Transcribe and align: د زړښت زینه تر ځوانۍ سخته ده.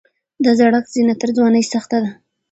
د 0.43 0.45
زړښت 0.57 0.85
زینه 0.93 1.13
تر 1.21 1.29
ځوانۍ 1.37 1.63
سخته 1.73 1.97
ده. 2.03 2.11